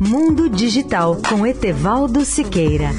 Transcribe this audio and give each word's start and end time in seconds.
Mundo 0.00 0.48
Digital 0.48 1.16
com 1.28 1.46
Etevaldo 1.46 2.24
Siqueira. 2.24 2.90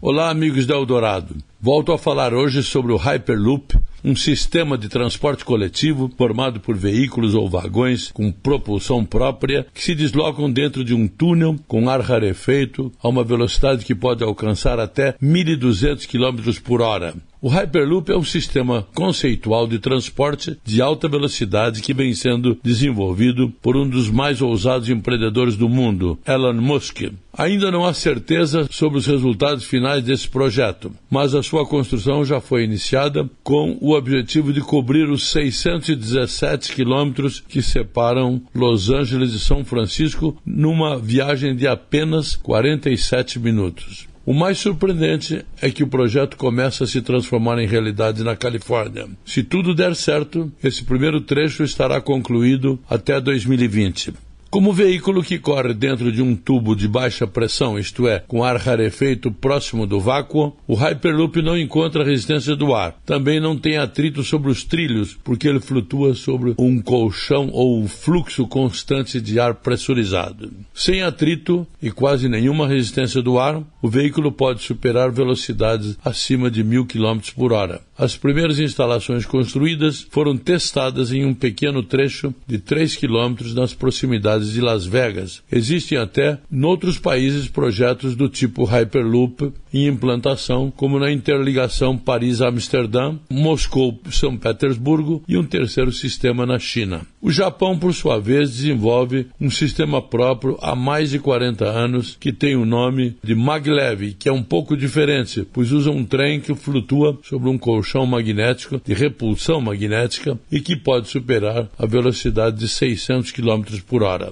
Olá, 0.00 0.30
amigos 0.30 0.66
da 0.66 0.74
Eldorado. 0.74 1.36
Volto 1.60 1.92
a 1.92 1.98
falar 1.98 2.32
hoje 2.32 2.62
sobre 2.62 2.92
o 2.92 2.96
Hyperloop, 2.96 3.78
um 4.04 4.16
sistema 4.16 4.76
de 4.76 4.88
transporte 4.88 5.44
coletivo 5.44 6.10
formado 6.16 6.60
por 6.60 6.76
veículos 6.76 7.34
ou 7.34 7.48
vagões 7.48 8.10
com 8.12 8.32
propulsão 8.32 9.04
própria 9.04 9.66
que 9.72 9.82
se 9.82 9.94
deslocam 9.94 10.50
dentro 10.50 10.84
de 10.84 10.94
um 10.94 11.06
túnel 11.06 11.56
com 11.66 11.88
ar 11.88 12.00
rarefeito 12.00 12.92
a 13.02 13.08
uma 13.08 13.24
velocidade 13.24 13.84
que 13.84 13.94
pode 13.94 14.24
alcançar 14.24 14.78
até 14.78 15.12
1.200 15.22 16.06
km 16.06 16.60
por 16.62 16.80
hora. 16.82 17.14
O 17.44 17.48
Hyperloop 17.48 18.08
é 18.08 18.16
um 18.16 18.22
sistema 18.22 18.86
conceitual 18.94 19.66
de 19.66 19.80
transporte 19.80 20.56
de 20.64 20.80
alta 20.80 21.08
velocidade 21.08 21.82
que 21.82 21.92
vem 21.92 22.14
sendo 22.14 22.56
desenvolvido 22.62 23.52
por 23.60 23.76
um 23.76 23.88
dos 23.88 24.08
mais 24.08 24.40
ousados 24.40 24.88
empreendedores 24.88 25.56
do 25.56 25.68
mundo, 25.68 26.16
Elon 26.24 26.52
Musk. 26.52 27.02
Ainda 27.36 27.68
não 27.72 27.84
há 27.84 27.92
certeza 27.92 28.68
sobre 28.70 29.00
os 29.00 29.08
resultados 29.08 29.64
finais 29.64 30.04
desse 30.04 30.28
projeto, 30.28 30.92
mas 31.10 31.34
a 31.34 31.42
sua 31.42 31.66
construção 31.66 32.24
já 32.24 32.40
foi 32.40 32.62
iniciada 32.62 33.28
com 33.42 33.76
o 33.80 33.92
objetivo 33.92 34.52
de 34.52 34.60
cobrir 34.60 35.10
os 35.10 35.28
617 35.32 36.72
quilômetros 36.72 37.40
que 37.40 37.60
separam 37.60 38.40
Los 38.54 38.88
Angeles 38.88 39.32
de 39.32 39.40
São 39.40 39.64
Francisco 39.64 40.40
numa 40.46 40.96
viagem 40.96 41.56
de 41.56 41.66
apenas 41.66 42.36
47 42.36 43.40
minutos. 43.40 44.11
O 44.24 44.32
mais 44.32 44.58
surpreendente 44.58 45.44
é 45.60 45.68
que 45.68 45.82
o 45.82 45.88
projeto 45.88 46.36
começa 46.36 46.84
a 46.84 46.86
se 46.86 47.02
transformar 47.02 47.58
em 47.58 47.66
realidade 47.66 48.22
na 48.22 48.36
Califórnia. 48.36 49.08
Se 49.26 49.42
tudo 49.42 49.74
der 49.74 49.96
certo, 49.96 50.50
esse 50.62 50.84
primeiro 50.84 51.20
trecho 51.20 51.64
estará 51.64 52.00
concluído 52.00 52.78
até 52.88 53.20
2020. 53.20 54.14
Como 54.52 54.70
veículo 54.70 55.22
que 55.22 55.38
corre 55.38 55.72
dentro 55.72 56.12
de 56.12 56.20
um 56.20 56.36
tubo 56.36 56.76
de 56.76 56.86
baixa 56.86 57.26
pressão, 57.26 57.78
isto 57.78 58.06
é, 58.06 58.18
com 58.18 58.44
ar 58.44 58.58
rarefeito 58.58 59.32
próximo 59.32 59.86
do 59.86 59.98
vácuo, 59.98 60.54
o 60.68 60.74
Hyperloop 60.74 61.40
não 61.40 61.56
encontra 61.56 62.04
resistência 62.04 62.54
do 62.54 62.74
ar. 62.74 62.94
Também 63.06 63.40
não 63.40 63.56
tem 63.56 63.78
atrito 63.78 64.22
sobre 64.22 64.50
os 64.50 64.62
trilhos, 64.62 65.16
porque 65.24 65.48
ele 65.48 65.58
flutua 65.58 66.12
sobre 66.12 66.54
um 66.58 66.82
colchão 66.82 67.48
ou 67.50 67.88
fluxo 67.88 68.46
constante 68.46 69.22
de 69.22 69.40
ar 69.40 69.54
pressurizado. 69.54 70.52
Sem 70.74 71.00
atrito 71.00 71.66
e 71.80 71.90
quase 71.90 72.28
nenhuma 72.28 72.68
resistência 72.68 73.22
do 73.22 73.38
ar, 73.38 73.62
o 73.80 73.88
veículo 73.88 74.30
pode 74.30 74.62
superar 74.62 75.10
velocidades 75.10 75.96
acima 76.04 76.50
de 76.50 76.62
mil 76.62 76.84
km 76.84 77.20
por 77.34 77.54
hora. 77.54 77.80
As 77.96 78.16
primeiras 78.16 78.58
instalações 78.58 79.24
construídas 79.24 80.06
foram 80.10 80.36
testadas 80.36 81.12
em 81.12 81.24
um 81.24 81.32
pequeno 81.32 81.82
trecho 81.82 82.34
de 82.46 82.58
3 82.58 82.96
km 82.96 83.36
nas 83.54 83.74
proximidades 83.74 84.41
de 84.50 84.60
Las 84.60 84.86
Vegas. 84.86 85.42
Existem 85.50 85.98
até, 85.98 86.38
noutros 86.50 86.98
países, 86.98 87.48
projetos 87.48 88.16
do 88.16 88.28
tipo 88.28 88.64
Hyperloop 88.64 89.52
em 89.72 89.86
implantação, 89.86 90.70
como 90.70 90.98
na 90.98 91.10
interligação 91.10 91.96
Paris-Amsterdã, 91.96 93.16
Moscou-São 93.30 94.36
Petersburgo 94.36 95.22
e 95.26 95.36
um 95.36 95.44
terceiro 95.44 95.92
sistema 95.92 96.44
na 96.44 96.58
China. 96.58 97.02
O 97.20 97.30
Japão, 97.30 97.78
por 97.78 97.94
sua 97.94 98.18
vez, 98.18 98.50
desenvolve 98.50 99.28
um 99.40 99.48
sistema 99.48 100.02
próprio 100.02 100.58
há 100.60 100.74
mais 100.74 101.10
de 101.10 101.18
40 101.18 101.64
anos 101.64 102.16
que 102.18 102.32
tem 102.32 102.56
o 102.56 102.66
nome 102.66 103.16
de 103.22 103.34
maglev, 103.34 104.14
que 104.18 104.28
é 104.28 104.32
um 104.32 104.42
pouco 104.42 104.76
diferente, 104.76 105.46
pois 105.52 105.72
usa 105.72 105.90
um 105.90 106.04
trem 106.04 106.40
que 106.40 106.54
flutua 106.54 107.18
sobre 107.22 107.48
um 107.48 107.56
colchão 107.56 108.04
magnético 108.04 108.80
de 108.84 108.92
repulsão 108.92 109.60
magnética 109.60 110.38
e 110.50 110.60
que 110.60 110.76
pode 110.76 111.08
superar 111.08 111.68
a 111.78 111.86
velocidade 111.86 112.58
de 112.58 112.68
600 112.68 113.30
km 113.30 113.62
por 113.86 114.02
hora. 114.02 114.31